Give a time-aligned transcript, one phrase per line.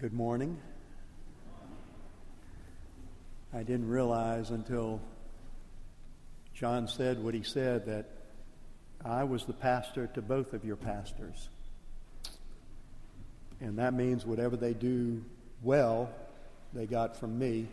[0.00, 0.58] Good morning.
[3.52, 4.98] I didn't realize until
[6.54, 8.08] John said what he said that
[9.04, 11.50] I was the pastor to both of your pastors.
[13.60, 15.22] And that means whatever they do
[15.62, 16.08] well,
[16.72, 17.68] they got from me.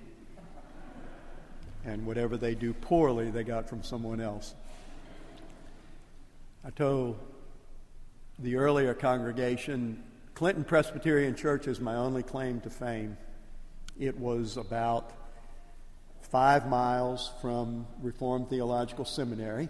[1.85, 4.53] And whatever they do poorly, they got from someone else.
[6.65, 7.19] I told
[8.37, 10.03] the earlier congregation
[10.37, 13.17] Clinton Presbyterian Church is my only claim to fame.
[13.99, 15.11] It was about
[16.21, 19.67] five miles from Reformed Theological Seminary,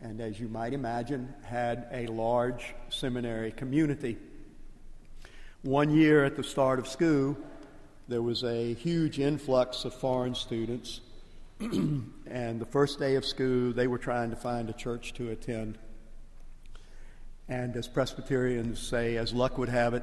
[0.00, 4.18] and as you might imagine, had a large seminary community.
[5.62, 7.38] One year at the start of school,
[8.08, 11.00] there was a huge influx of foreign students,
[11.60, 15.78] and the first day of school, they were trying to find a church to attend.
[17.48, 20.02] And as Presbyterians say, as luck would have it,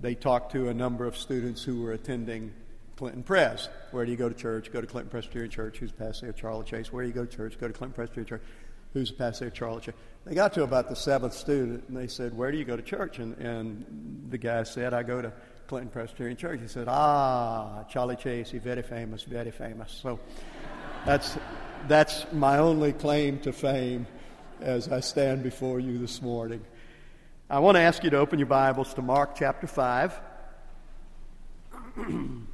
[0.00, 2.52] they talked to a number of students who were attending
[2.96, 3.68] Clinton Pres.
[3.90, 4.72] Where do you go to church?
[4.72, 5.78] Go to Clinton Presbyterian Church.
[5.78, 6.32] Who's the pastor?
[6.32, 6.92] Charlie Chase.
[6.92, 7.58] Where do you go to church?
[7.58, 8.42] Go to Clinton Presbyterian Church.
[8.92, 9.50] Who's the pastor?
[9.50, 9.94] Charlie Chase.
[10.24, 12.82] They got to about the seventh student, and they said, "Where do you go to
[12.82, 15.32] church?" And, and the guy said, "I go to
[15.68, 18.50] Clinton Presbyterian Church." He said, "Ah, Charlie Chase.
[18.50, 19.22] He's very famous.
[19.22, 20.20] Very famous." So
[21.06, 21.38] that's
[21.86, 24.06] that's my only claim to fame
[24.60, 26.60] as I stand before you this morning.
[27.48, 30.18] I want to ask you to open your Bibles to Mark chapter five.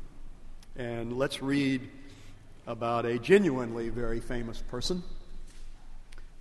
[0.77, 1.89] And let's read
[2.67, 5.05] about a genuinely very famous person,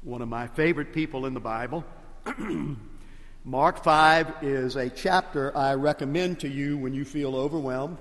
[0.02, 1.86] one of my favorite people in the Bible.
[3.46, 8.00] Mark 5 is a chapter I recommend to you when you feel overwhelmed,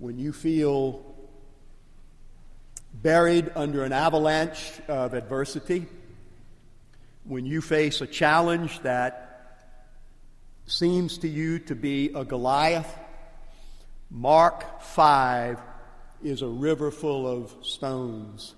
[0.00, 1.04] when you feel
[2.92, 5.86] buried under an avalanche of adversity,
[7.24, 9.28] when you face a challenge that
[10.66, 12.98] seems to you to be a Goliath
[14.14, 15.58] Mark 5
[16.22, 18.54] is a river full of stones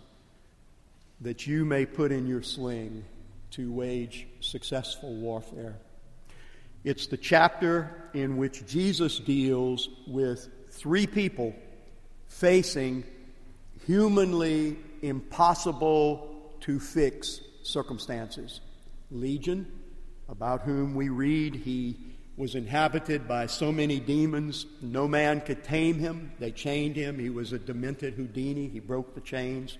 [1.21, 3.05] that you may put in your sling
[3.53, 5.77] to wage successful warfare.
[6.83, 11.55] It's the chapter in which Jesus deals with three people
[12.27, 13.05] facing
[13.87, 18.60] humanly impossible to fix circumstances.
[19.10, 19.66] Legion,
[20.28, 21.97] about whom we read he
[22.36, 26.32] was inhabited by so many demons, no man could tame him.
[26.38, 27.19] They chained him.
[27.19, 28.69] He was a demented Houdini.
[28.69, 29.78] He broke the chains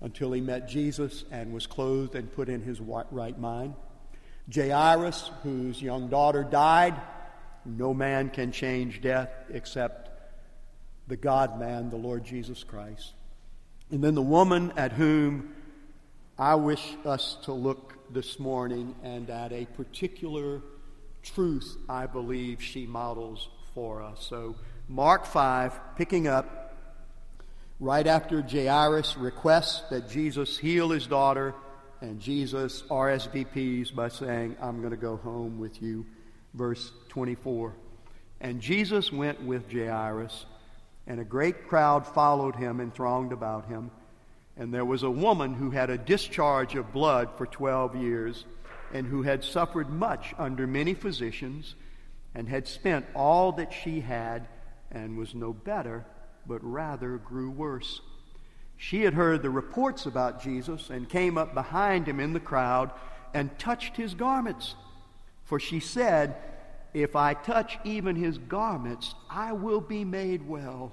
[0.00, 3.74] until he met Jesus and was clothed and put in his right mind.
[4.52, 6.98] Jairus, whose young daughter died,
[7.66, 10.08] no man can change death except
[11.08, 13.12] the God man, the Lord Jesus Christ.
[13.90, 15.54] And then the woman at whom
[16.40, 20.62] I wish us to look this morning and at a particular
[21.22, 24.24] truth I believe she models for us.
[24.26, 24.56] So,
[24.88, 26.74] Mark 5, picking up
[27.78, 31.54] right after Jairus requests that Jesus heal his daughter,
[32.00, 36.06] and Jesus RSVPs by saying, I'm going to go home with you.
[36.54, 37.74] Verse 24.
[38.40, 40.46] And Jesus went with Jairus,
[41.06, 43.90] and a great crowd followed him and thronged about him.
[44.56, 48.44] And there was a woman who had a discharge of blood for 12 years
[48.92, 51.74] and who had suffered much under many physicians,
[52.34, 54.48] and had spent all that she had,
[54.90, 56.04] and was no better,
[56.46, 58.00] but rather grew worse.
[58.76, 62.90] She had heard the reports about Jesus and came up behind him in the crowd
[63.34, 64.74] and touched his garments.
[65.44, 66.36] For she said,
[66.94, 70.92] If I touch even his garments, I will be made well.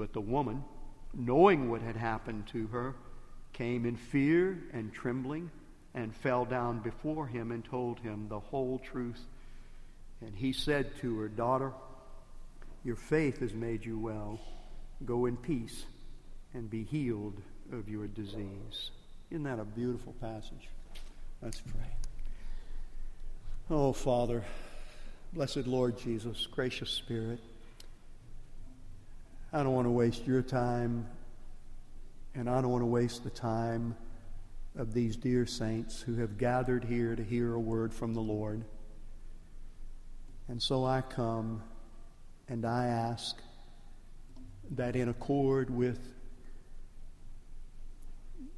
[0.00, 0.64] But the woman,
[1.12, 2.94] knowing what had happened to her,
[3.52, 5.50] came in fear and trembling
[5.92, 9.20] and fell down before him and told him the whole truth.
[10.22, 11.74] And he said to her, Daughter,
[12.82, 14.40] your faith has made you well.
[15.04, 15.84] Go in peace
[16.54, 17.36] and be healed
[17.70, 18.90] of your disease.
[19.30, 20.70] Isn't that a beautiful passage?
[21.42, 21.90] Let's pray.
[23.68, 24.44] Oh, Father,
[25.34, 27.40] blessed Lord Jesus, gracious Spirit,
[29.52, 31.06] I don't want to waste your time
[32.34, 33.96] and I don't want to waste the time
[34.76, 38.64] of these dear saints who have gathered here to hear a word from the Lord.
[40.48, 41.62] And so I come
[42.50, 43.40] And I ask
[44.72, 46.00] that in accord with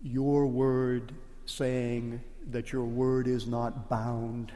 [0.02, 1.12] your word
[1.44, 4.50] saying that your word is not bound,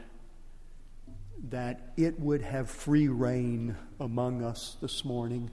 [1.49, 5.51] that it would have free reign among us this morning,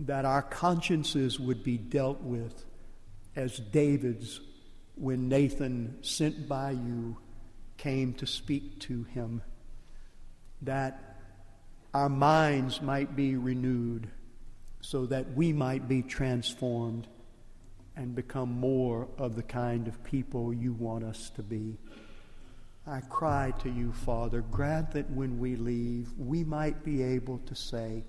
[0.00, 2.64] that our consciences would be dealt with
[3.36, 4.40] as David's
[4.96, 7.16] when Nathan, sent by you,
[7.78, 9.40] came to speak to him,
[10.60, 11.16] that
[11.94, 14.10] our minds might be renewed
[14.82, 17.06] so that we might be transformed
[17.96, 21.78] and become more of the kind of people you want us to be.
[22.86, 27.54] I cry to you, Father, grant that when we leave, we might be able to
[27.54, 28.04] say,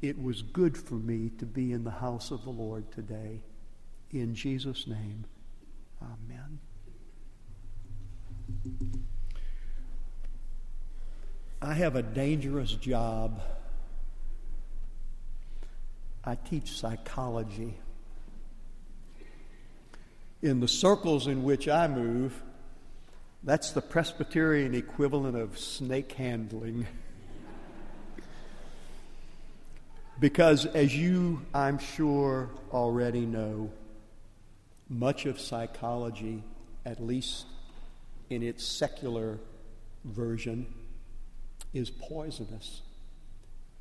[0.00, 3.42] It was good for me to be in the house of the Lord today.
[4.12, 5.24] In Jesus' name,
[6.00, 6.60] amen.
[11.60, 13.42] I have a dangerous job.
[16.24, 17.74] I teach psychology.
[20.40, 22.40] In the circles in which I move,
[23.42, 26.86] that's the Presbyterian equivalent of snake handling.
[30.20, 33.70] because, as you, I'm sure, already know,
[34.88, 36.42] much of psychology,
[36.84, 37.46] at least
[38.30, 39.38] in its secular
[40.04, 40.66] version,
[41.72, 42.82] is poisonous.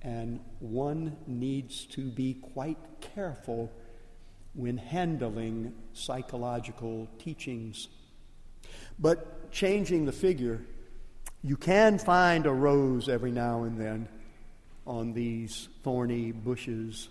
[0.02, 2.78] And one needs to be quite
[3.16, 3.72] careful
[4.54, 7.88] when handling psychological teachings.
[9.00, 10.62] But changing the figure,
[11.44, 14.08] you can find a rose every now and then
[14.88, 17.10] on these thorny bushes.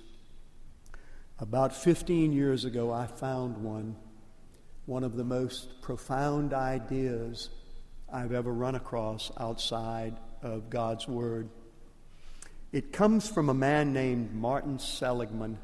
[1.38, 3.96] About 15 years ago, I found one,
[4.86, 7.50] one of the most profound ideas
[8.10, 11.50] I've ever run across outside of God's Word.
[12.72, 15.58] It comes from a man named Martin Seligman.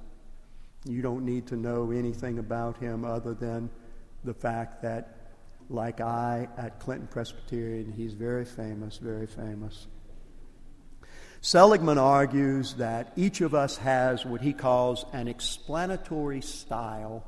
[0.85, 3.71] You don't need to know anything about him other than
[4.23, 5.17] the fact that,
[5.71, 9.87] like I at Clinton Presbyterian, he's very famous, very famous.
[11.45, 17.25] Seligman argues that each of us has what he calls an explanatory style.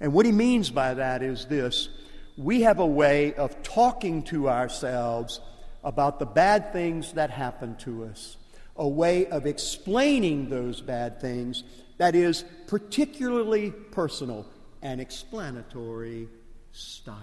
[0.00, 1.88] And what he means by that is this
[2.36, 5.40] we have a way of talking to ourselves
[5.84, 8.36] about the bad things that happen to us,
[8.74, 11.62] a way of explaining those bad things
[11.98, 14.46] that is particularly personal
[14.82, 16.28] and explanatory
[16.72, 17.16] style.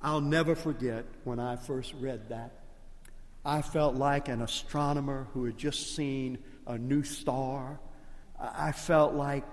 [0.00, 2.63] I'll never forget when I first read that.
[3.44, 7.78] I felt like an astronomer who had just seen a new star.
[8.40, 9.44] I felt like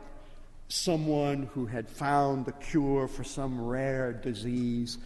[0.70, 4.98] someone who had found the cure for some rare disease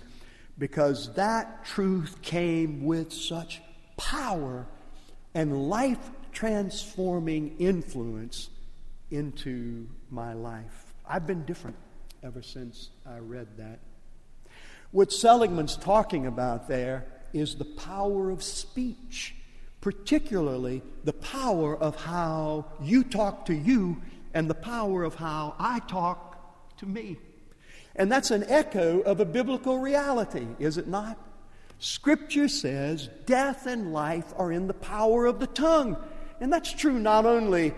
[0.60, 3.62] because that truth came with such
[3.98, 4.68] power
[5.34, 8.50] and life transforming influence
[9.10, 10.94] into my life.
[11.08, 11.78] I've been different
[12.24, 13.80] ever since I read that.
[14.92, 17.06] What Seligman's talking about there
[17.36, 19.36] is the power of speech,
[19.82, 24.02] particularly the power of how you talk to you
[24.34, 27.18] and the power of how I talk to me.
[27.96, 31.18] And that's an echo of a biblical reality, is it not?
[31.80, 35.98] Scripture says death and life are in the power of the tongue.
[36.40, 37.74] And that's true not only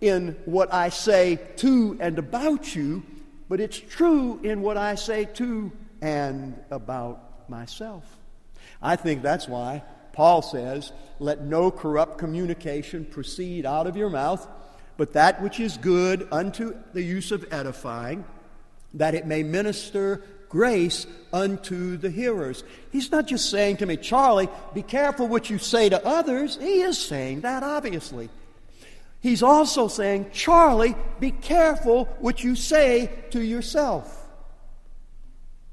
[0.00, 3.02] in what I say to and about you,
[3.48, 8.04] but it's true in what I say to and about myself.
[8.82, 14.46] I think that's why Paul says, Let no corrupt communication proceed out of your mouth
[14.96, 18.24] but that which is good unto the use of edifying,
[18.94, 22.62] that it may minister grace unto the hearers.
[22.92, 26.56] He's not just saying to me, Charlie, be careful what you say to others.
[26.60, 28.28] He is saying that, obviously.
[29.20, 34.20] He's also saying, Charlie, be careful what you say to yourself.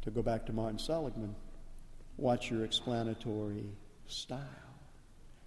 [0.03, 1.36] To go back to Martin Seligman,
[2.21, 3.65] watch your explanatory
[4.05, 4.39] style.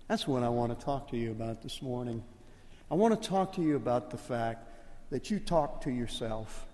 [0.09, 2.23] That's what I want to talk to you about this morning.
[2.91, 4.69] I want to talk to you about the fact
[5.11, 6.67] that you talk to yourself.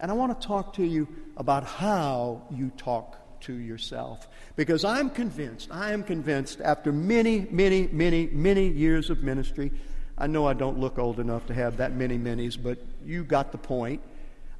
[0.00, 1.06] And I want to talk to you
[1.36, 4.26] about how you talk to yourself.
[4.56, 9.70] Because I'm convinced, I am convinced, after many, many, many, many years of ministry,
[10.16, 13.52] I know I don't look old enough to have that many minis, but you got
[13.52, 14.00] the point.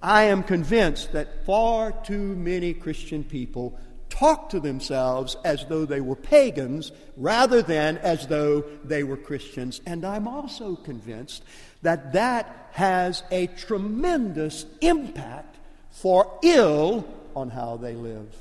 [0.02, 3.78] I am convinced that far too many Christian people
[4.12, 9.80] talk to themselves as though they were pagans rather than as though they were Christians.
[9.86, 11.42] And I'm also convinced
[11.80, 15.56] that that has a tremendous impact
[15.90, 18.36] for ill on how they live.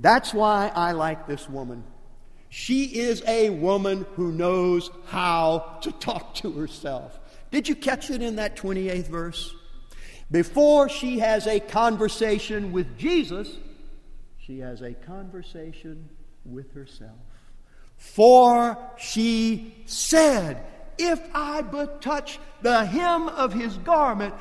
[0.00, 1.84] That's why I like this woman.
[2.48, 7.18] She is a woman who knows how to talk to herself.
[7.50, 9.54] Did you catch it in that 28th verse?
[10.30, 13.54] Before she has a conversation with Jesus,
[14.46, 16.08] she has a conversation
[16.44, 17.18] with herself.
[17.96, 20.64] For she said,
[20.98, 24.34] If I but touch the hem of his garment,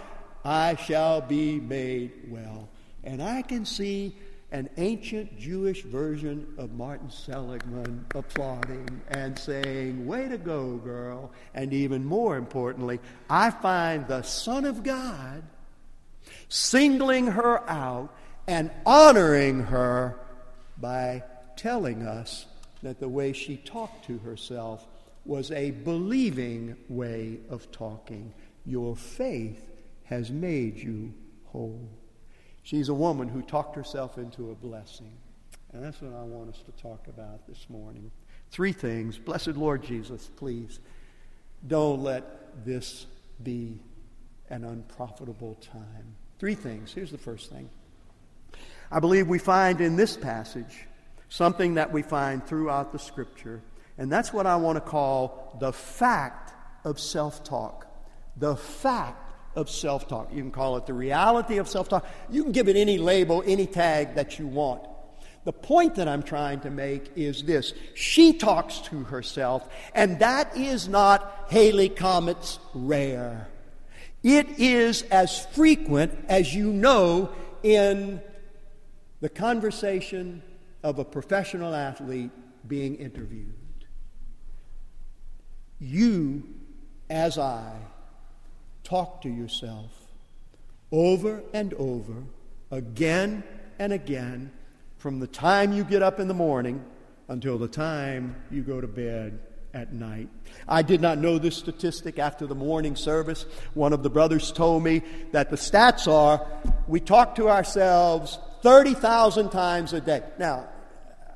[0.43, 2.67] I shall be made well.
[3.03, 4.15] And I can see
[4.51, 11.31] an ancient Jewish version of Martin Seligman applauding and saying, Way to go, girl.
[11.53, 15.43] And even more importantly, I find the Son of God
[16.49, 18.13] singling her out
[18.47, 20.17] and honoring her
[20.77, 21.23] by
[21.55, 22.45] telling us
[22.83, 24.85] that the way she talked to herself
[25.25, 28.33] was a believing way of talking.
[28.65, 29.69] Your faith
[30.05, 31.13] has made you
[31.45, 31.87] whole.
[32.63, 35.11] She's a woman who talked herself into a blessing.
[35.73, 38.11] And that's what I want us to talk about this morning.
[38.49, 39.17] Three things.
[39.17, 40.79] Blessed Lord Jesus, please
[41.67, 43.05] don't let this
[43.43, 43.79] be
[44.49, 46.15] an unprofitable time.
[46.39, 46.91] Three things.
[46.91, 47.69] Here's the first thing.
[48.91, 50.87] I believe we find in this passage
[51.29, 53.61] something that we find throughout the scripture,
[53.97, 57.87] and that's what I want to call the fact of self talk.
[58.35, 60.29] The fact of self talk.
[60.33, 62.05] You can call it the reality of self talk.
[62.29, 64.87] You can give it any label, any tag that you want.
[65.43, 70.55] The point that I'm trying to make is this she talks to herself, and that
[70.57, 73.47] is not Halley Comets rare.
[74.21, 77.31] It is as frequent as you know
[77.63, 78.21] in
[79.21, 80.41] the conversation
[80.83, 82.31] of a professional athlete
[82.67, 83.53] being interviewed.
[85.79, 86.43] You,
[87.09, 87.73] as I,
[88.83, 89.91] talk to yourself
[90.91, 92.23] over and over,
[92.71, 93.43] again
[93.79, 94.51] and again,
[94.97, 96.83] from the time you get up in the morning
[97.29, 99.39] until the time you go to bed
[99.73, 100.27] at night.
[100.67, 103.45] I did not know this statistic after the morning service.
[103.73, 105.01] One of the brothers told me
[105.31, 106.45] that the stats are
[106.87, 110.23] we talk to ourselves 30,000 times a day.
[110.37, 110.67] Now,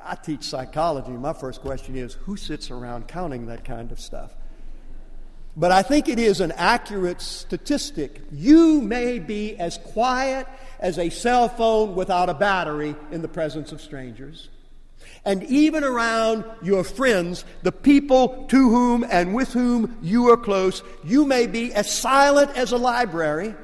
[0.03, 1.11] I teach psychology.
[1.11, 4.35] My first question is who sits around counting that kind of stuff?
[5.57, 8.21] But I think it is an accurate statistic.
[8.31, 10.47] You may be as quiet
[10.79, 14.49] as a cell phone without a battery in the presence of strangers
[15.25, 20.83] and even around your friends, the people to whom and with whom you are close,
[21.03, 23.55] you may be as silent as a library.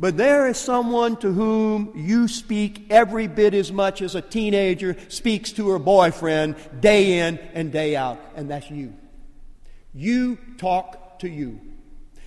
[0.00, 4.96] But there is someone to whom you speak every bit as much as a teenager
[5.08, 8.94] speaks to her boyfriend day in and day out, and that's you.
[9.92, 11.60] You talk to you.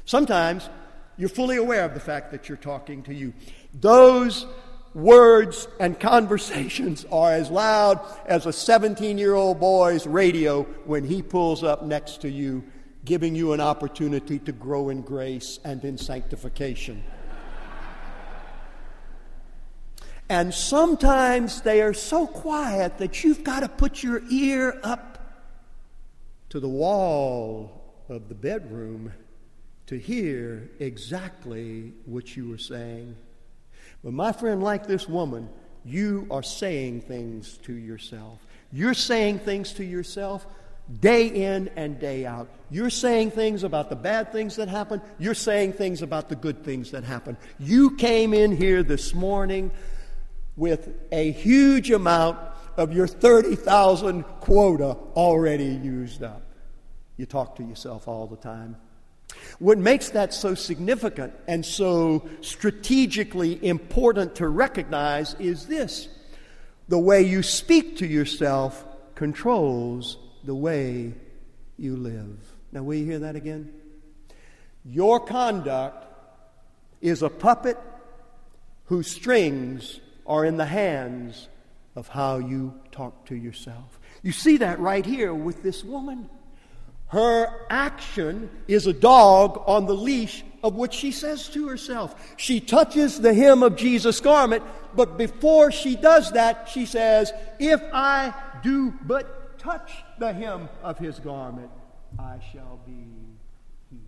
[0.05, 0.69] Sometimes
[1.17, 3.33] you're fully aware of the fact that you're talking to you.
[3.73, 4.45] Those
[4.93, 11.23] words and conversations are as loud as a 17 year old boy's radio when he
[11.23, 12.63] pulls up next to you,
[13.03, 17.03] giving you an opportunity to grow in grace and in sanctification.
[20.29, 25.13] And sometimes they are so quiet that you've got to put your ear up
[26.49, 29.11] to the wall of the bedroom
[29.87, 33.15] to hear exactly what you were saying.
[34.03, 35.49] But my friend, like this woman,
[35.85, 38.39] you are saying things to yourself.
[38.71, 40.45] You're saying things to yourself
[40.99, 42.49] day in and day out.
[42.69, 45.01] You're saying things about the bad things that happen.
[45.19, 47.37] You're saying things about the good things that happen.
[47.59, 49.71] You came in here this morning
[50.55, 52.37] with a huge amount
[52.77, 56.41] of your 30,000 quota already used up.
[57.17, 58.75] You talk to yourself all the time.
[59.59, 66.07] What makes that so significant and so strategically important to recognize is this
[66.87, 71.13] the way you speak to yourself controls the way
[71.77, 72.37] you live.
[72.71, 73.73] Now, will you hear that again?
[74.85, 76.05] Your conduct
[77.01, 77.77] is a puppet
[78.85, 81.47] whose strings are in the hands
[81.95, 83.99] of how you talk to yourself.
[84.21, 86.29] You see that right here with this woman.
[87.07, 92.15] Her action is a dog on the leash of what she says to herself.
[92.37, 94.63] She touches the hem of Jesus' garment,
[94.95, 100.97] but before she does that, she says, If I do but touch the hem of
[100.97, 101.69] his garment,
[102.17, 104.01] I shall be healed.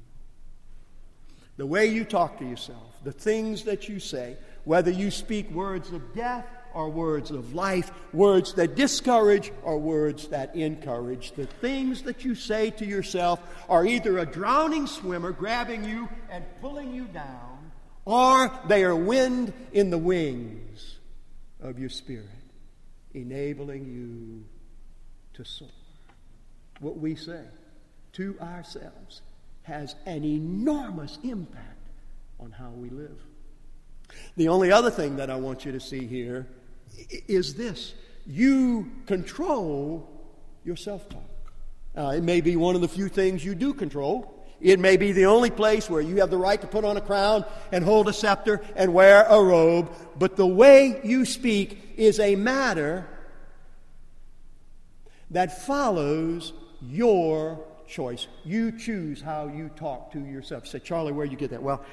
[1.58, 5.92] The way you talk to yourself, the things that you say, whether you speak words
[5.92, 11.32] of death or words of life, words that discourage or words that encourage.
[11.32, 16.44] The things that you say to yourself are either a drowning swimmer grabbing you and
[16.60, 17.72] pulling you down,
[18.04, 20.98] or they are wind in the wings
[21.62, 22.28] of your spirit,
[23.14, 24.44] enabling you
[25.36, 25.70] to soar.
[26.82, 27.46] What we say
[28.14, 29.22] to ourselves
[29.64, 31.88] has an enormous impact
[32.40, 33.18] on how we live.
[34.38, 36.48] The only other thing that I want you to see here
[37.28, 37.94] is this
[38.26, 40.10] you control
[40.64, 41.22] your self talk.
[41.98, 44.32] Uh, it may be one of the few things you do control.
[44.62, 47.02] It may be the only place where you have the right to put on a
[47.02, 52.20] crown and hold a scepter and wear a robe, but the way you speak is
[52.20, 53.08] a matter
[55.32, 58.28] that follows your choice.
[58.44, 60.66] You choose how you talk to yourself.
[60.66, 61.62] You say, Charlie, where you get that?
[61.62, 61.84] Well,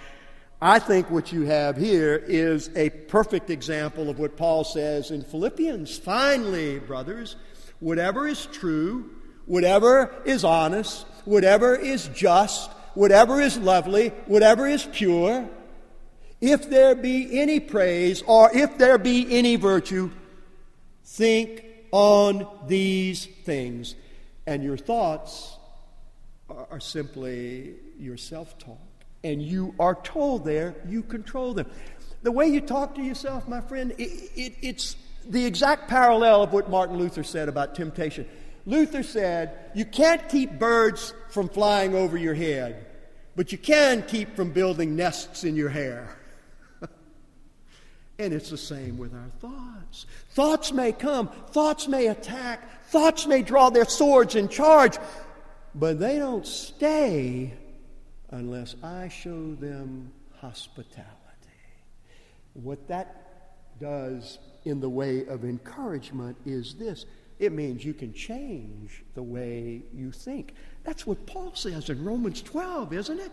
[0.64, 5.23] I think what you have here is a perfect example of what Paul says in
[5.25, 5.99] Philippians.
[5.99, 7.35] Finally, brothers,
[7.81, 9.11] whatever is true,
[9.47, 15.50] whatever is honest, whatever is just, whatever is lovely, whatever is pure,
[16.40, 20.12] if there be any praise or if there be any virtue,
[21.04, 23.97] think on these things.
[24.47, 25.57] And your thoughts
[26.49, 28.91] are, simply your self talk.
[29.24, 31.66] And you are told there you control them.
[32.22, 36.52] The way you talk to yourself, my friend, it, it, it's the exact parallel of
[36.52, 38.26] what Martin Luther said about temptation.
[38.66, 42.86] Luther said, You can't keep birds from flying over your head,
[43.34, 46.16] but you can keep from building nests in your hair.
[48.18, 50.06] and it's the same with our thoughts.
[50.30, 54.96] Thoughts may come, thoughts may attack, thoughts may draw their swords and charge,
[55.74, 57.54] but they don't stay
[58.32, 60.10] unless I show them
[60.40, 61.06] hospitality.
[62.54, 67.06] What that does in the way of encouragement is this
[67.38, 70.54] it means you can change the way you think.
[70.84, 73.32] That's what Paul says in Romans 12, isn't it?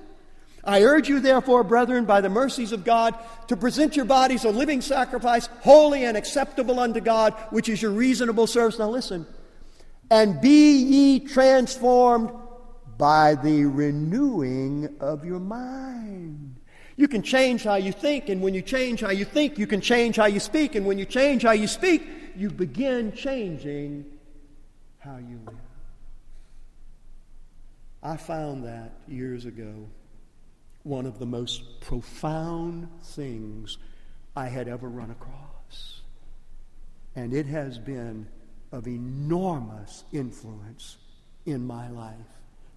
[0.64, 3.16] I urge you, therefore, brethren, by the mercies of God,
[3.48, 7.92] to present your bodies a living sacrifice, holy and acceptable unto God, which is your
[7.92, 8.80] reasonable service.
[8.80, 9.28] Now listen.
[10.10, 12.32] And be ye transformed
[13.00, 16.58] by the renewing of your mind.
[16.98, 19.80] You can change how you think, and when you change how you think, you can
[19.80, 24.06] change how you speak, and when you change how you speak, you begin changing
[25.00, 25.56] how you live.
[28.04, 29.88] I found that years ago
[30.84, 33.78] one of the most profound things
[34.36, 36.02] I had ever run across.
[37.16, 38.28] And it has been
[38.74, 40.98] of enormous influence
[41.46, 42.16] in my life.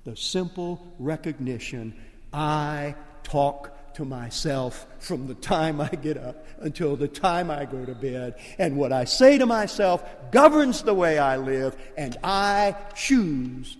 [0.05, 1.95] The simple recognition
[2.33, 7.85] I talk to myself from the time I get up until the time I go
[7.85, 8.35] to bed.
[8.59, 13.77] And what I say to myself governs the way I live, and I choose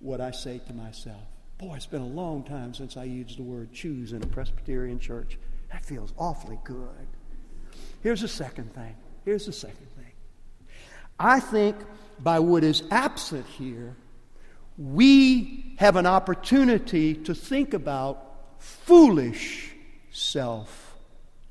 [0.00, 1.22] what I say to myself.
[1.58, 4.98] Boy, it's been a long time since I used the word choose in a Presbyterian
[4.98, 5.38] church.
[5.72, 7.06] That feels awfully good.
[8.02, 8.94] Here's the second thing.
[9.24, 10.12] Here's the second thing.
[11.18, 11.76] I think
[12.20, 13.96] by what is absent here,
[14.78, 18.22] we have an opportunity to think about
[18.58, 19.74] foolish
[20.10, 20.94] self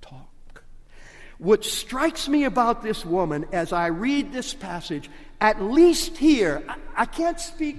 [0.02, 0.64] talk.
[1.38, 5.10] What strikes me about this woman as I read this passage,
[5.42, 7.78] at least here, I, I can't speak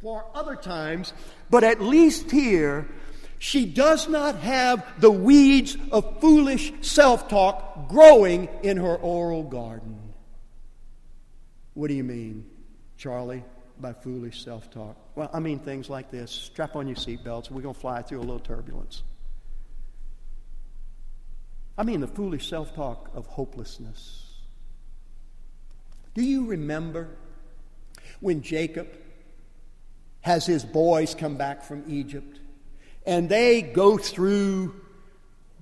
[0.00, 1.12] for other times,
[1.50, 2.88] but at least here,
[3.38, 9.98] she does not have the weeds of foolish self talk growing in her oral garden.
[11.74, 12.48] What do you mean,
[12.96, 13.44] Charlie?
[13.80, 14.96] By foolish self talk.
[15.14, 18.18] Well, I mean things like this strap on your seatbelts, we're going to fly through
[18.18, 19.02] a little turbulence.
[21.76, 24.20] I mean the foolish self talk of hopelessness.
[26.14, 27.08] Do you remember
[28.20, 28.88] when Jacob
[30.20, 32.38] has his boys come back from Egypt
[33.04, 34.80] and they go through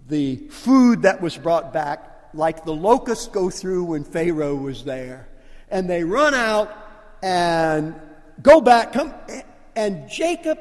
[0.08, 5.28] the food that was brought back like the locusts go through when Pharaoh was there?
[5.70, 6.81] And they run out
[7.22, 7.94] and
[8.42, 9.14] go back, come.
[9.74, 10.58] And Jacob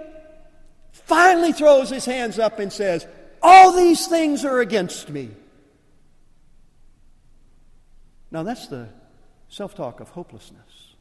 [0.91, 3.06] finally throws his hands up and says,
[3.41, 5.32] All these things are against me.
[8.30, 8.88] Now, that's the
[9.50, 10.95] self talk of hopelessness.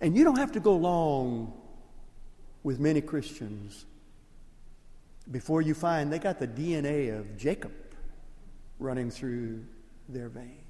[0.00, 1.52] And you don't have to go long
[2.62, 3.84] with many Christians
[5.30, 7.72] before you find they got the DNA of Jacob
[8.78, 9.64] running through
[10.08, 10.63] their veins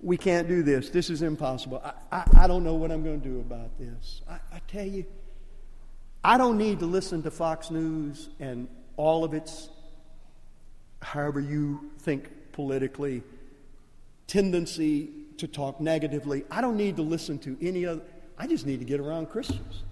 [0.00, 0.90] we can't do this.
[0.90, 1.82] This is impossible.
[1.84, 4.22] I, I, I don't know what I'm going to do about this.
[4.28, 5.04] I, I tell you,
[6.22, 9.70] I don't need to listen to Fox News and all of its,
[11.00, 13.22] however you think politically,
[14.26, 16.44] tendency to talk negatively.
[16.50, 18.02] I don't need to listen to any other.
[18.36, 19.82] I just need to get around Christians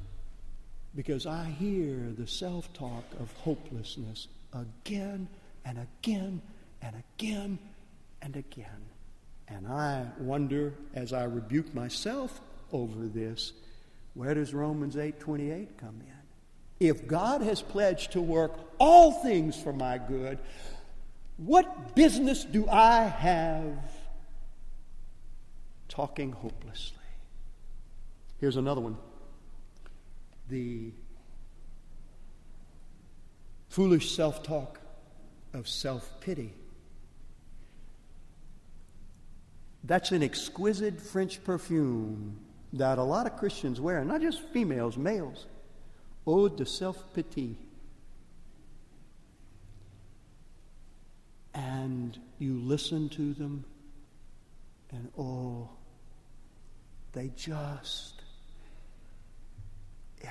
[0.95, 5.29] because I hear the self talk of hopelessness again
[5.65, 6.43] and again
[6.83, 7.59] and again
[8.23, 8.96] and again.
[9.49, 12.41] And I wonder, as I rebuke myself
[12.73, 13.53] over this,
[14.15, 16.87] where does Romans 8:28 come in?
[16.89, 20.39] If God has pledged to work all things for my good,
[21.37, 23.79] what business do I have
[25.89, 26.97] talking hopelessly?
[28.39, 28.97] Here's another one.
[30.49, 30.93] The
[33.69, 34.81] foolish self talk
[35.53, 36.53] of self pity.
[39.87, 42.39] That's an exquisite French perfume
[42.73, 45.47] that a lot of Christians wear, not just females, males.
[46.27, 47.57] Eau de self pity.
[51.55, 53.65] And you listen to them,
[54.91, 55.71] and oh,
[57.13, 58.16] they just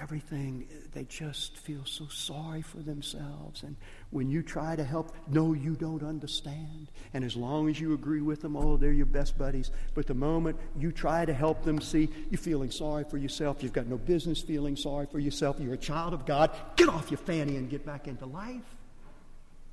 [0.01, 3.63] everything, eh, they just feel so sorry for themselves.
[3.63, 3.75] And
[4.10, 6.91] when you try to help, no, you don't understand.
[7.13, 9.71] And as long as you agree with them, oh, they're your best buddies.
[9.93, 13.73] But the moment you try to help them see you're feeling sorry for yourself, you've
[13.73, 17.17] got no business feeling sorry for yourself, you're a child of God, get off your
[17.17, 18.63] fanny and get back into life.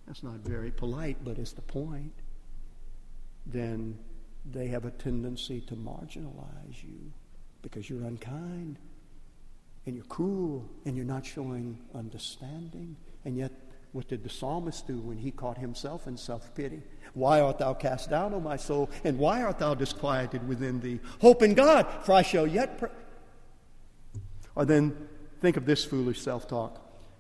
[0.06, 2.12] That's not very polite, but it's the point.
[3.46, 3.98] Then
[4.44, 7.12] they have a tendency to marginalize you
[7.62, 8.78] because you're unkind
[9.87, 12.97] and you're cruel and you're not showing understanding.
[13.25, 13.53] And yet,
[13.92, 16.83] what did the psalmist do when he caught himself in self pity?
[17.14, 18.90] Why art thou cast down, O my soul?
[19.05, 21.01] And why art thou disquieted within thee?
[21.21, 22.79] Hope in God, for I shall yet.
[22.79, 22.88] Pray.
[24.55, 24.97] Or then
[25.40, 26.79] think of this foolish self talk.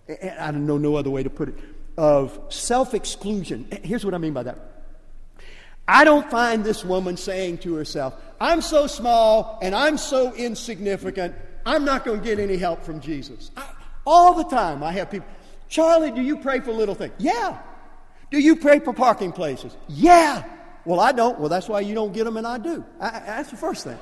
[0.08, 1.54] I don't know no other way to put it
[1.96, 3.68] of self exclusion.
[3.82, 4.58] Here's what I mean by that.
[5.86, 11.34] I don't find this woman saying to herself, I'm so small and I'm so insignificant
[11.64, 13.50] I'm not going to get any help from Jesus.
[13.56, 13.68] I,
[14.04, 15.28] all the time, I have people,
[15.68, 17.12] Charlie, do you pray for little things?
[17.18, 17.58] Yeah.
[18.30, 19.76] Do you pray for parking places?
[19.88, 20.44] Yeah.
[20.84, 21.38] Well, I don't.
[21.38, 22.84] Well, that's why you don't get them, and I do.
[23.00, 23.98] I, that's the first thing.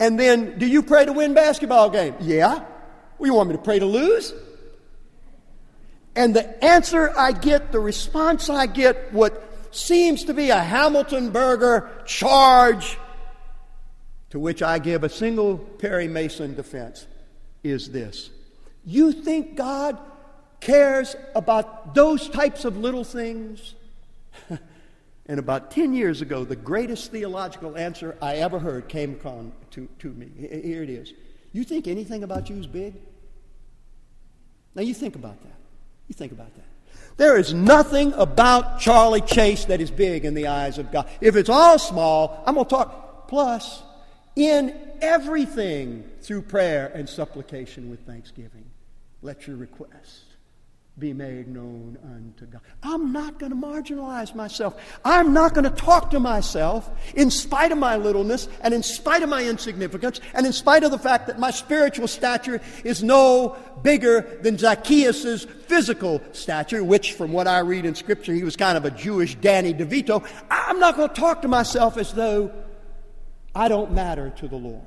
[0.00, 2.14] And then, do you pray to win basketball game?
[2.20, 2.64] Yeah.
[3.18, 4.32] Well, you want me to pray to lose?
[6.14, 11.30] And the answer I get, the response I get, what seems to be a Hamilton
[11.30, 12.98] Burger charge
[14.30, 17.06] to which I give a single Perry Mason defense,
[17.62, 18.30] is this.
[18.84, 19.98] You think God
[20.60, 23.74] cares about those types of little things?
[25.26, 29.18] and about 10 years ago, the greatest theological answer I ever heard came
[29.70, 30.30] to, to me.
[30.38, 31.12] Here it is.
[31.52, 32.94] You think anything about you is big?
[34.74, 35.56] Now, you think about that.
[36.06, 36.64] You think about that.
[37.16, 41.08] There is nothing about Charlie Chase that is big in the eyes of God.
[41.20, 43.28] If it's all small, I'm going to talk.
[43.28, 43.82] Plus,
[44.38, 44.72] in
[45.02, 48.64] everything through prayer and supplication with thanksgiving.
[49.20, 50.22] Let your request
[50.96, 52.60] be made known unto God.
[52.82, 54.80] I'm not going to marginalize myself.
[55.04, 59.22] I'm not going to talk to myself in spite of my littleness and in spite
[59.22, 63.56] of my insignificance and in spite of the fact that my spiritual stature is no
[63.82, 68.76] bigger than Zacchaeus' physical stature, which, from what I read in Scripture, he was kind
[68.76, 70.24] of a Jewish Danny DeVito.
[70.50, 72.52] I'm not going to talk to myself as though
[73.54, 74.82] I don't matter to the Lord.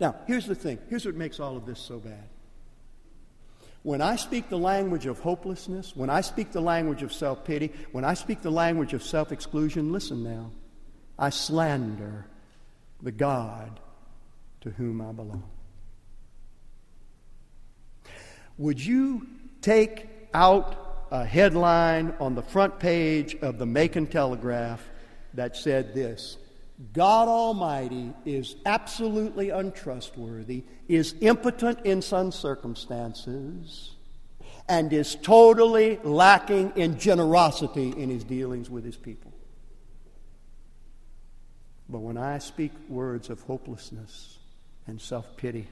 [0.00, 0.78] Now, here's the thing.
[0.88, 2.28] Here's what makes all of this so bad.
[3.82, 7.72] When I speak the language of hopelessness, when I speak the language of self pity,
[7.92, 10.50] when I speak the language of self exclusion, listen now.
[11.18, 12.26] I slander
[13.02, 13.78] the God
[14.62, 15.44] to whom I belong.
[18.56, 19.26] Would you
[19.62, 24.86] take out a headline on the front page of the Macon Telegraph
[25.34, 26.36] that said this
[26.92, 33.96] God Almighty is absolutely untrustworthy, is impotent in some circumstances,
[34.66, 39.32] and is totally lacking in generosity in his dealings with his people.
[41.88, 44.38] But when I speak words of hopelessness
[44.86, 45.68] and self pity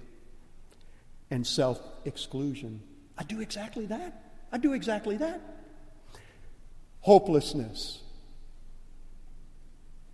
[1.30, 2.82] and self exclusion,
[3.16, 4.32] I do exactly that.
[4.52, 5.40] I do exactly that.
[7.00, 8.02] Hopelessness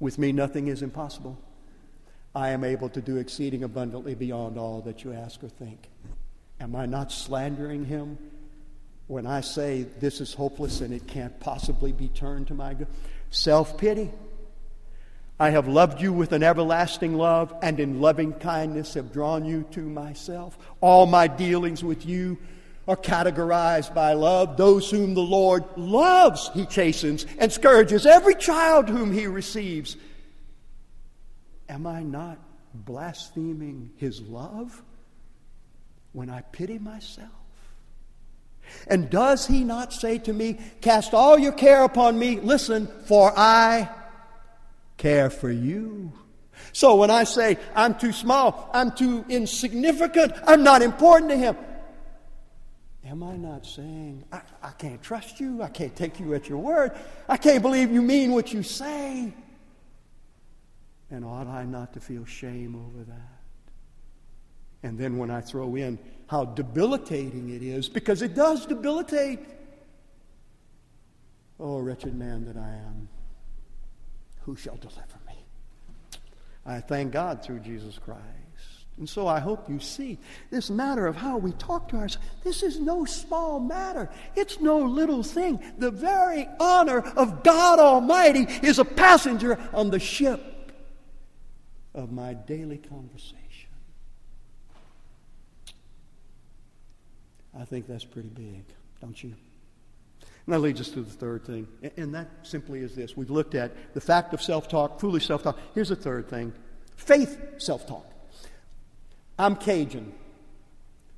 [0.00, 1.38] with me, nothing is impossible.
[2.34, 5.88] I am able to do exceeding abundantly beyond all that you ask or think.
[6.60, 8.18] Am I not slandering him
[9.06, 12.88] when I say this is hopeless and it can't possibly be turned to my good?
[13.30, 14.10] Self pity.
[15.38, 19.64] I have loved you with an everlasting love, and in loving kindness have drawn you
[19.72, 20.56] to myself.
[20.80, 22.38] All my dealings with you
[22.86, 24.56] are categorized by love.
[24.56, 29.96] Those whom the Lord loves, he chastens and scourges every child whom he receives.
[31.68, 32.38] Am I not
[32.74, 34.82] blaspheming his love
[36.12, 37.30] when I pity myself?
[38.86, 42.40] And does he not say to me, Cast all your care upon me?
[42.40, 43.88] Listen, for I
[44.96, 46.12] care for you.
[46.72, 51.56] So when I say I'm too small, I'm too insignificant, I'm not important to him,
[53.14, 56.58] am I not saying, I, I can't trust you, I can't take you at your
[56.58, 56.90] word,
[57.28, 59.32] I can't believe you mean what you say?
[61.12, 63.38] And ought I not to feel shame over that?
[64.82, 65.96] And then when I throw in
[66.26, 69.38] how debilitating it is, because it does debilitate.
[71.60, 73.08] Oh, wretched man that I am,
[74.40, 75.36] who shall deliver me?
[76.66, 78.43] I thank God through Jesus Christ.
[78.98, 80.18] And so I hope you see
[80.50, 82.26] this matter of how we talk to ourselves.
[82.44, 84.08] This is no small matter.
[84.36, 85.60] It's no little thing.
[85.78, 90.72] The very honor of God Almighty is a passenger on the ship
[91.92, 93.40] of my daily conversation.
[97.58, 98.64] I think that's pretty big,
[99.00, 99.34] don't you?
[100.46, 103.16] And that leads us to the third thing, and that simply is this.
[103.16, 105.58] We've looked at the fact of self talk, foolish self talk.
[105.74, 106.52] Here's the third thing
[106.96, 108.13] faith self talk.
[109.38, 110.12] I'm Cajun,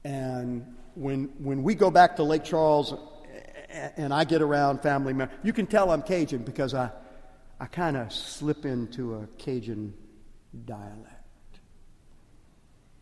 [0.04, 2.94] and when, when we go back to Lake Charles
[3.96, 6.90] and I get around family members, you can tell I'm Cajun because I,
[7.60, 9.92] I kind of slip into a Cajun
[10.64, 11.12] dialect.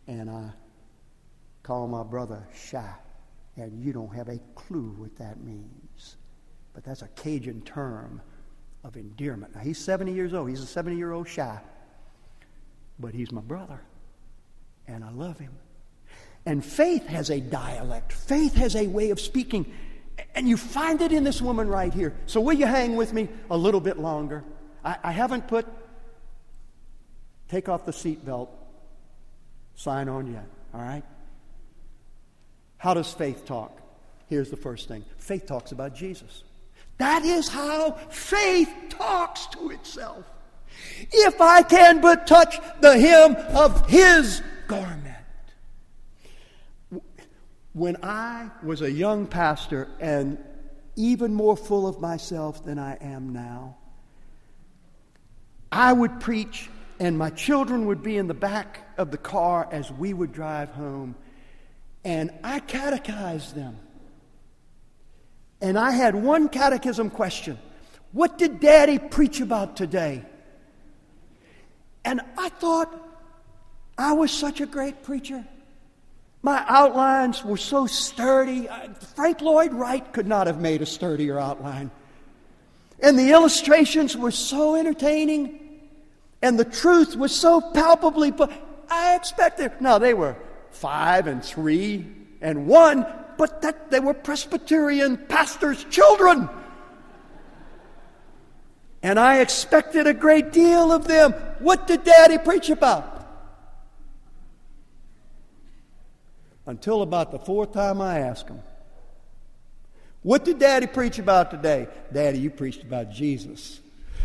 [0.07, 0.51] And I
[1.63, 2.95] call my brother Shy
[3.57, 6.17] and you don't have a clue what that means.
[6.73, 8.21] But that's a Cajun term
[8.83, 9.55] of endearment.
[9.55, 10.49] Now, he's 70 years old.
[10.49, 11.59] He's a 70 year old shy.
[12.99, 13.81] But he's my brother,
[14.87, 15.53] and I love him.
[16.47, 19.73] And faith has a dialect, faith has a way of speaking.
[20.35, 22.15] And you find it in this woman right here.
[22.27, 24.45] So, will you hang with me a little bit longer?
[24.85, 25.67] I, I haven't put
[27.49, 28.49] take off the seatbelt
[29.75, 31.03] sign on yet, all right?
[32.77, 33.81] How does faith talk?
[34.29, 36.45] Here's the first thing faith talks about Jesus.
[36.99, 40.25] That is how faith talks to itself.
[41.13, 45.17] If I can but touch the hem of his garment.
[47.73, 50.39] When I was a young pastor and
[50.97, 53.77] even more full of myself than I am now,
[55.73, 59.91] I would preach, and my children would be in the back of the car as
[59.91, 61.17] we would drive home
[62.05, 63.79] and I catechized them.
[65.61, 67.59] And I had one catechism question
[68.13, 70.25] What did Daddy preach about today?
[72.05, 73.14] And I thought
[73.97, 75.45] I was such a great preacher.
[76.43, 78.69] My outlines were so sturdy.
[79.15, 81.91] Frank Lloyd Wright could not have made a sturdier outline.
[83.01, 85.61] And the illustrations were so entertaining.
[86.43, 88.51] And the truth was so palpably put.
[88.91, 89.73] I expected.
[89.81, 90.37] Now, they were
[90.71, 92.07] five and three
[92.43, 93.07] and one,
[93.39, 96.49] but that they were Presbyterian pastors' children.
[99.03, 101.33] And I expected a great deal of them.
[101.61, 103.14] What did Daddy preach about?
[106.67, 108.61] Until about the fourth time I asked him.
[110.23, 111.87] What did Daddy preach about today?
[112.11, 113.81] Daddy, you preached about Jesus.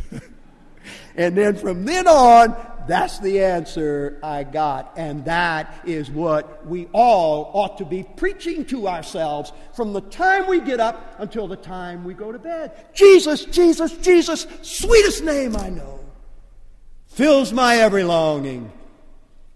[1.16, 2.56] and then from then on,
[2.88, 4.94] that's the answer I got.
[4.96, 10.48] And that is what we all ought to be preaching to ourselves from the time
[10.48, 12.72] we get up until the time we go to bed.
[12.94, 16.00] Jesus, Jesus, Jesus, sweetest name I know,
[17.08, 18.72] fills my every longing,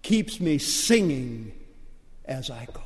[0.02, 1.53] keeps me singing
[2.26, 2.80] as I go.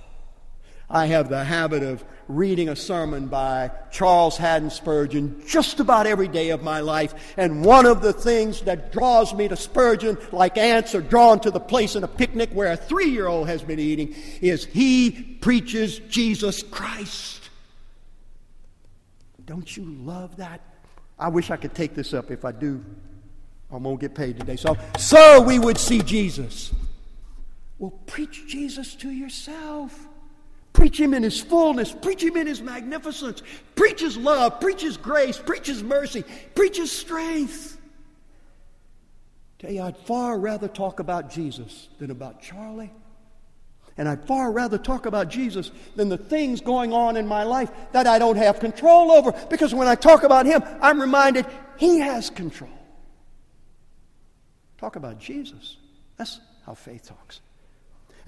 [0.90, 6.28] I have the habit of reading a sermon by Charles Haddon Spurgeon just about every
[6.28, 7.34] day of my life.
[7.36, 11.50] And one of the things that draws me to Spurgeon, like ants are drawn to
[11.50, 15.10] the place in a picnic where a three year old has been eating, is he
[15.10, 17.50] preaches Jesus Christ.
[19.44, 20.62] Don't you love that?
[21.18, 22.30] I wish I could take this up.
[22.30, 22.82] If I do,
[23.70, 24.56] I won't get paid today.
[24.56, 26.72] So, so we would see Jesus.
[27.78, 30.08] Well, preach Jesus to yourself.
[30.72, 31.92] Preach him in his fullness.
[31.92, 33.42] Preach him in his magnificence.
[33.74, 34.60] Preach his love.
[34.60, 35.38] Preach his grace.
[35.38, 36.24] Preach his mercy.
[36.54, 37.76] Preach his strength.
[39.58, 42.92] Tell you, I'd far rather talk about Jesus than about Charlie.
[43.96, 47.70] And I'd far rather talk about Jesus than the things going on in my life
[47.90, 49.32] that I don't have control over.
[49.50, 51.44] Because when I talk about Him, I'm reminded
[51.76, 52.70] He has control.
[54.78, 55.76] Talk about Jesus.
[56.16, 57.40] That's how faith talks.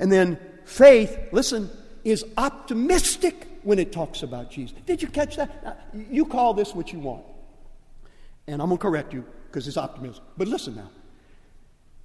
[0.00, 1.70] And then faith, listen,
[2.02, 4.76] is optimistic when it talks about Jesus.
[4.86, 5.62] Did you catch that?
[5.62, 7.22] Now, you call this what you want.
[8.46, 10.24] And I'm going to correct you because it's optimism.
[10.36, 10.90] But listen now.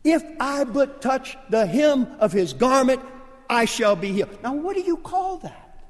[0.03, 3.01] If I but touch the hem of his garment,
[3.49, 4.37] I shall be healed.
[4.43, 5.81] Now, what do you call that?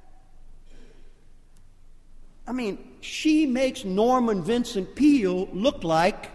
[2.48, 6.30] I mean, she makes Norman Vincent Peale look like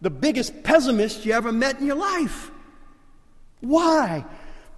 [0.00, 2.52] the biggest pessimist you ever met in your life.
[3.60, 4.24] Why?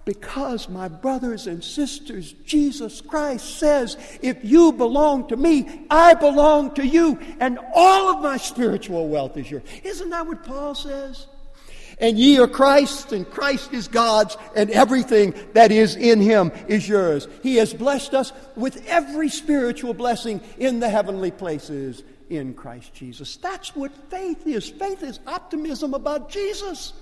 [0.07, 6.73] Because, my brothers and sisters, Jesus Christ says, if you belong to me, I belong
[6.75, 9.63] to you, and all of my spiritual wealth is yours.
[9.83, 11.27] Isn't that what Paul says?
[11.99, 16.87] And ye are Christ, and Christ is God's, and everything that is in him is
[16.87, 17.27] yours.
[17.43, 23.35] He has blessed us with every spiritual blessing in the heavenly places in Christ Jesus.
[23.35, 24.69] That's what faith is.
[24.69, 26.93] Faith is optimism about Jesus.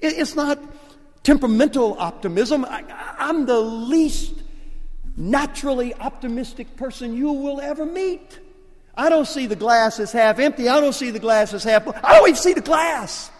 [0.00, 0.58] It's not
[1.28, 2.64] temperamental optimism.
[2.64, 2.82] I,
[3.18, 4.32] am the least
[5.14, 8.38] naturally optimistic person you will ever meet.
[8.94, 10.70] I don't see the glass as half empty.
[10.70, 11.86] I don't see the glass as half.
[12.02, 13.30] I always see the glass.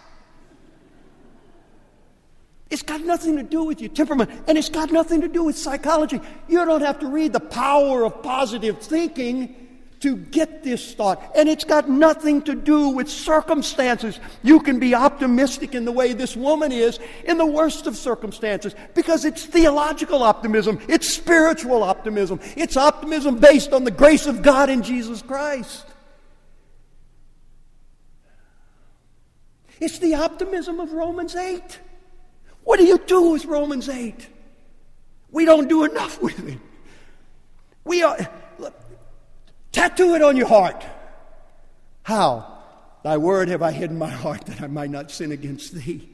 [2.69, 5.57] It's got nothing to do with your temperament, and it's got nothing to do with
[5.57, 6.21] psychology.
[6.47, 9.55] You don't have to read the power of positive thinking
[9.99, 11.31] to get this thought.
[11.35, 14.19] And it's got nothing to do with circumstances.
[14.43, 18.75] You can be optimistic in the way this woman is in the worst of circumstances
[18.95, 24.69] because it's theological optimism, it's spiritual optimism, it's optimism based on the grace of God
[24.69, 25.85] in Jesus Christ.
[29.79, 31.79] It's the optimism of Romans 8.
[32.63, 34.27] What do you do with Romans 8?
[35.31, 36.59] We don't do enough with it.
[37.85, 38.17] We are,
[39.71, 40.85] tattoo it on your heart.
[42.03, 42.57] How?
[43.03, 46.09] Thy word have I hidden my heart that I might not sin against thee.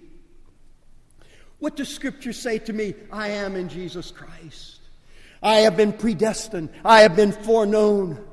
[1.60, 2.94] What does Scripture say to me?
[3.12, 4.80] I am in Jesus Christ.
[5.42, 6.70] I have been predestined.
[6.84, 8.24] I have been foreknown.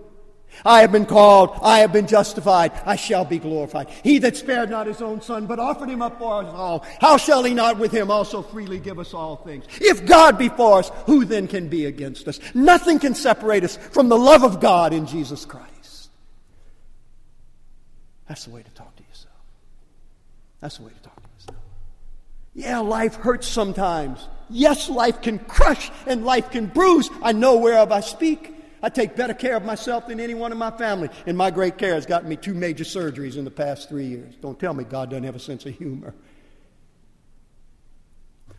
[0.64, 3.88] I have been called, I have been justified, I shall be glorified.
[4.02, 7.16] He that spared not his own son, but offered him up for us all, how
[7.16, 9.64] shall he not with him also freely give us all things?
[9.80, 12.38] If God be for us, who then can be against us?
[12.54, 16.10] Nothing can separate us from the love of God in Jesus Christ.
[18.28, 19.34] That's the way to talk to yourself.
[20.60, 21.58] That's the way to talk to yourself.
[22.54, 24.28] Yeah, life hurts sometimes.
[24.48, 27.10] Yes, life can crush and life can bruise.
[27.22, 28.54] I know whereof I speak.
[28.82, 31.08] I take better care of myself than anyone in my family.
[31.26, 34.34] And my great care has gotten me two major surgeries in the past three years.
[34.40, 36.14] Don't tell me God doesn't have a sense of humor.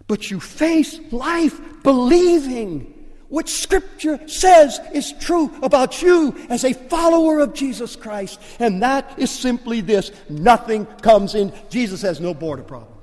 [0.08, 2.94] But you face life believing
[3.28, 8.40] what Scripture says is true about you as a follower of Jesus Christ.
[8.60, 11.52] And that is simply this nothing comes in.
[11.70, 12.94] Jesus has no border problem.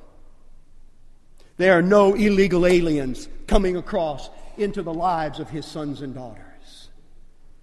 [1.59, 6.50] There are no illegal aliens coming across into the lives of his sons and daughters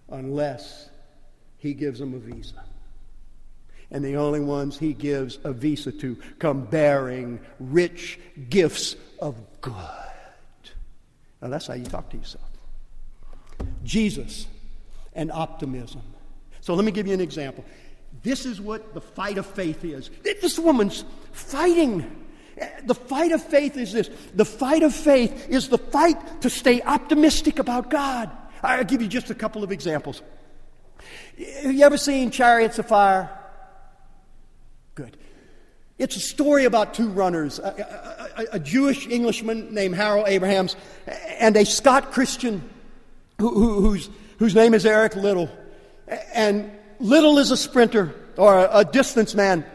[0.10, 0.90] unless
[1.58, 2.64] he gives them a visa.
[3.90, 9.74] And the only ones he gives a visa to come bearing rich gifts of good.
[11.42, 12.44] Now that's how you talk to yourself.
[13.84, 14.48] Jesus
[15.14, 16.02] and optimism.
[16.62, 17.64] So let me give you an example.
[18.24, 20.10] This is what the fight of faith is.
[20.24, 22.26] This woman's fighting.
[22.84, 26.82] The fight of faith is this the fight of faith is the fight to stay
[26.82, 28.32] optimistic about God.
[28.64, 30.22] I'll give you just a couple of examples.
[31.38, 33.30] Have you ever seen Chariots of Fire?
[34.96, 35.18] Good.
[35.98, 40.76] It's a story about two runners a, a, a Jewish Englishman named Harold Abrahams
[41.40, 42.68] and a Scot Christian
[43.40, 45.50] who, who, whose, whose name is Eric Liddell.
[46.34, 49.66] And Liddell is a sprinter or a, a distance man.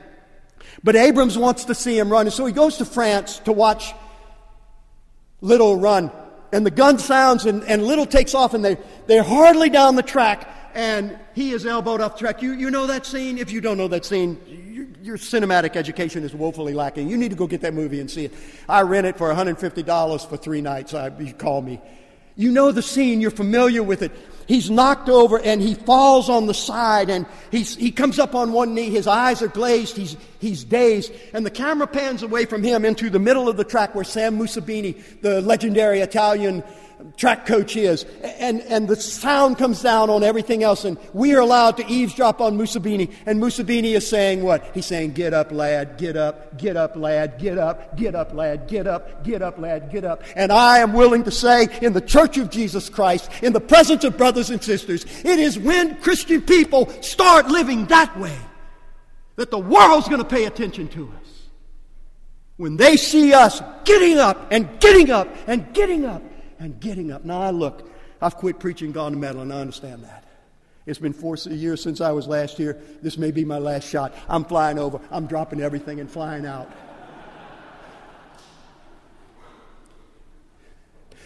[0.84, 2.26] But Abrahams wants to see him run.
[2.26, 3.92] And so he goes to France to watch
[5.40, 6.10] Liddell run
[6.52, 10.02] and the gun sounds, and, and Liddell takes off, and they, they're hardly down the
[10.02, 12.42] track, and he is elbowed off track.
[12.42, 13.38] You, you know that scene?
[13.38, 17.08] If you don't know that scene, your, your cinematic education is woefully lacking.
[17.08, 18.34] You need to go get that movie and see it.
[18.68, 20.92] I rent it for $150 for three nights.
[20.94, 21.80] I, you call me.
[22.36, 24.12] You know the scene, you're familiar with it.
[24.46, 28.52] He's knocked over and he falls on the side and he's, he comes up on
[28.52, 28.90] one knee.
[28.90, 29.96] His eyes are glazed.
[29.96, 31.12] He's, he's dazed.
[31.32, 34.38] And the camera pans away from him into the middle of the track where Sam
[34.38, 36.62] Mussabini, the legendary Italian
[37.16, 38.04] track coach is.
[38.22, 40.84] And, and the sound comes down on everything else.
[40.84, 43.12] And we are allowed to eavesdrop on Mussabini.
[43.26, 44.64] And Mussabini is saying what?
[44.74, 48.68] He's saying, Get up, lad, get up, get up, lad, get up, get up, lad,
[48.68, 50.22] get up, get up, lad, get up.
[50.36, 54.04] And I am willing to say, in the church of Jesus Christ, in the presence
[54.04, 58.36] of brothers and sisters, it is when Christian people start living that way
[59.36, 61.48] that the world's going to pay attention to us.
[62.56, 66.22] When they see us getting up and getting up and getting up
[66.62, 67.24] and getting up.
[67.24, 67.90] Now, I look,
[68.20, 70.24] I've quit preaching gone to metal, and I understand that.
[70.86, 72.80] It's been four years since I was last here.
[73.02, 74.14] This may be my last shot.
[74.28, 75.00] I'm flying over.
[75.10, 76.70] I'm dropping everything and flying out.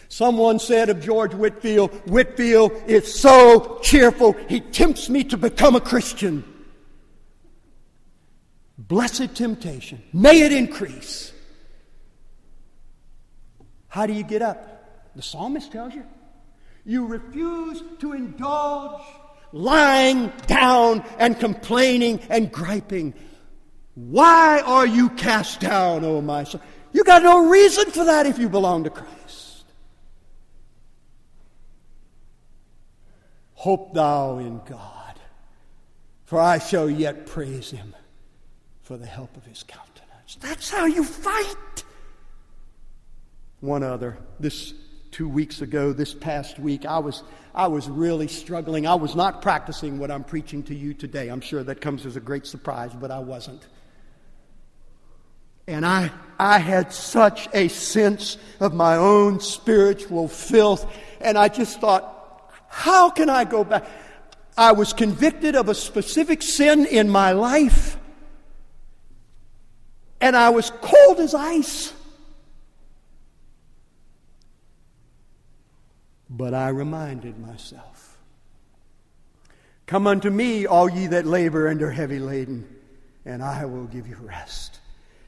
[0.09, 5.81] Someone said of George Whitefield, Whitefield is so cheerful, he tempts me to become a
[5.81, 6.45] Christian.
[8.79, 10.03] Blessed temptation.
[10.13, 11.33] May it increase.
[13.89, 14.76] How do you get up?
[15.17, 16.05] The psalmist tells you.
[16.85, 19.03] You refuse to indulge
[19.53, 23.15] lying down and complaining and griping.
[23.95, 26.61] Why are you cast down, O my soul?
[26.93, 29.65] You got no reason for that if you belong to Christ.
[33.55, 35.19] Hope thou in God,
[36.25, 37.97] for I shall yet praise him
[38.83, 40.37] for the help of his countenance.
[40.41, 41.85] That's how you fight.
[43.61, 44.19] One other.
[44.39, 44.75] This
[45.17, 47.23] two weeks ago, this past week, I was,
[47.55, 48.87] I was really struggling.
[48.87, 51.29] I was not practicing what I'm preaching to you today.
[51.29, 53.67] I'm sure that comes as a great surprise, but I wasn't.
[55.67, 60.87] And I, I had such a sense of my own spiritual filth,
[61.23, 63.89] and I just thought, how can I go back?
[64.59, 67.97] I was convicted of a specific sin in my life,
[70.21, 71.95] and I was cold as ice.
[76.37, 78.19] But I reminded myself
[79.87, 82.67] Come unto me, all ye that labor and are heavy laden,
[83.25, 84.81] and I will give you rest.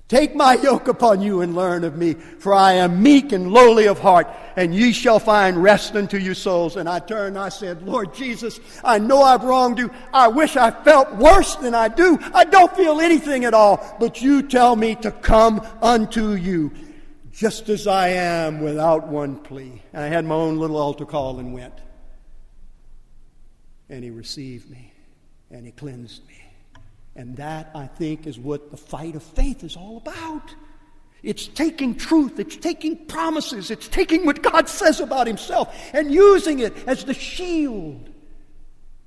[0.08, 3.86] Take my yoke upon you and learn of me, for I am meek and lowly
[3.86, 6.76] of heart, and ye shall find rest unto your souls.
[6.76, 9.90] And I turned I said, Lord Jesus, I know I've wronged you.
[10.12, 12.18] I wish I felt worse than I do.
[12.34, 16.72] I don't feel anything at all, but you tell me to come unto you,
[17.38, 19.80] just as I am without one plea.
[19.92, 21.74] And I had my own little altar call and went.
[23.88, 24.92] And he received me,
[25.48, 26.34] and he cleansed me.
[27.14, 30.52] And that, I think, is what the fight of faith is all about.
[31.22, 36.58] It's taking truth, it's taking promises, it's taking what God says about Himself and using
[36.58, 38.10] it as the shield,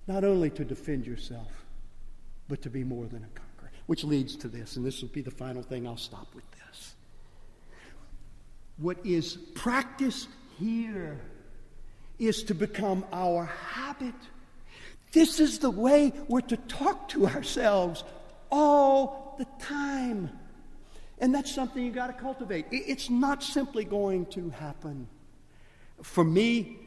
[0.08, 1.66] not only to defend yourself,
[2.48, 3.72] but to be more than a conqueror.
[3.88, 6.46] Which leads to this, and this will be the final thing, I'll stop with.
[8.82, 10.28] What is practiced
[10.58, 11.20] here
[12.18, 14.16] is to become our habit.
[15.12, 18.04] This is the way we're to talk to ourselves
[18.52, 20.32] all the time.
[21.20, 22.66] And that's something you got to cultivate.
[22.72, 25.08] It's not simply going to happen.
[26.02, 26.80] For me,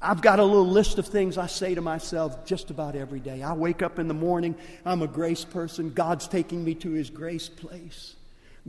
[0.00, 3.42] I've got a little list of things I say to myself just about every day.
[3.42, 4.54] I wake up in the morning,
[4.84, 5.90] I'm a grace person.
[5.90, 8.14] God's taking me to his grace place.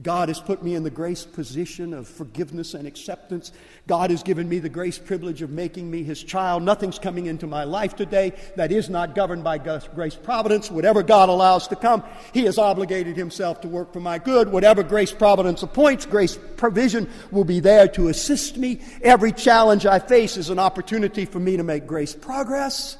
[0.01, 3.53] God has put me in the grace position of forgiveness and acceptance.
[3.87, 6.63] God has given me the grace privilege of making me his child.
[6.63, 10.69] Nothing's coming into my life today that is not governed by grace providence.
[10.69, 14.51] Whatever God allows to come, he has obligated himself to work for my good.
[14.51, 18.81] Whatever grace providence appoints, grace provision will be there to assist me.
[19.01, 22.97] Every challenge I face is an opportunity for me to make grace progress.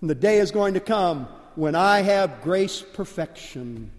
[0.00, 3.92] And the day is going to come when I have grace perfection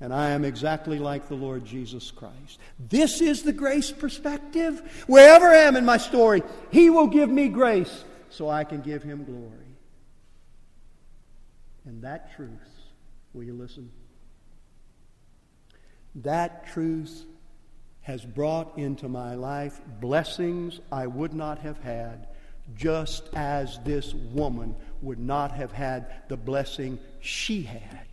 [0.00, 2.58] and I am exactly like the Lord Jesus Christ.
[2.78, 5.04] This is the grace perspective.
[5.06, 9.02] Wherever I am in my story, He will give me grace so I can give
[9.02, 9.66] Him glory.
[11.84, 12.50] And that truth,
[13.34, 13.90] will you listen?
[16.16, 17.24] That truth
[18.00, 22.28] has brought into my life blessings I would not have had,
[22.74, 28.09] just as this woman would not have had the blessing she had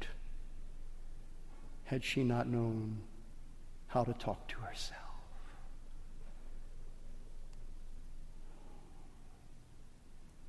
[1.88, 2.98] had she not known
[3.88, 5.02] how to talk to herself.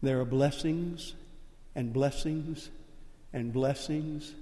[0.03, 1.15] There are blessings
[1.75, 2.71] and blessings
[3.33, 4.35] and blessings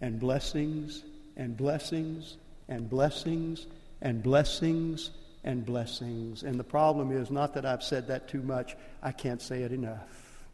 [0.00, 1.02] and blessings
[1.36, 2.28] and blessings
[2.68, 3.64] and blessings
[4.00, 5.10] and blessings
[5.42, 6.42] and blessings.
[6.44, 9.72] And the problem is not that I've said that too much, I can't say it
[9.72, 10.44] enough.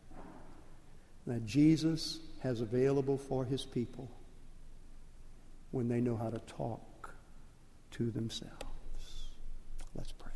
[1.26, 4.10] That Jesus has available for his people
[5.72, 7.14] when they know how to talk
[7.92, 8.52] to themselves.
[9.94, 10.30] Let's pray.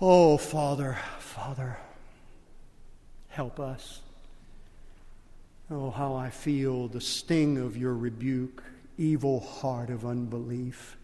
[0.00, 1.76] Oh, Father, Father,
[3.28, 4.00] help us.
[5.70, 8.62] Oh, how I feel the sting of your rebuke,
[8.98, 10.96] evil heart of unbelief.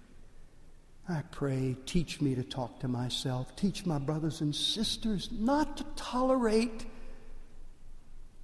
[1.09, 3.57] I pray, teach me to talk to myself.
[3.57, 6.87] Teach my brothers and sisters not to tolerate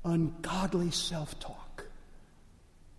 [0.04, 1.67] ungodly self talk.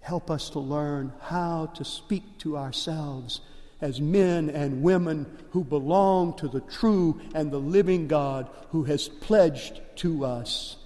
[0.10, 3.42] Help us to learn how to speak to ourselves
[3.80, 9.08] as men and women who belong to the true and the living God who has
[9.08, 10.78] pledged to us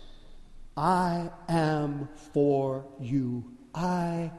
[0.75, 3.45] I am for you.
[3.73, 4.29] I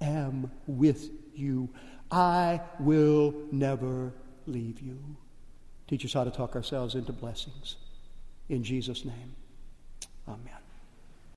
[0.00, 1.68] am with you.
[2.08, 4.12] I will never
[4.46, 5.16] leave you.
[5.88, 7.74] Teach us how to talk ourselves into blessings.
[8.48, 9.34] In Jesus' name,
[10.28, 10.59] amen.